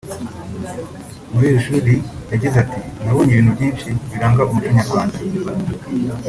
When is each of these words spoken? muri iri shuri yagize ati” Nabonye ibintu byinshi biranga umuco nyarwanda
muri 1.31 1.45
iri 1.49 1.61
shuri 1.65 1.93
yagize 2.31 2.55
ati” 2.63 2.79
Nabonye 3.03 3.31
ibintu 3.33 3.51
byinshi 3.57 3.87
biranga 4.11 4.41
umuco 4.49 4.69
nyarwanda 4.77 5.17